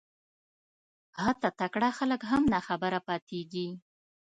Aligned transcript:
حتی 1.23 1.49
تکړه 1.59 1.89
خلک 1.97 2.21
هم 2.31 2.43
ناخبره 2.53 2.99
پاتېږي 3.07 3.67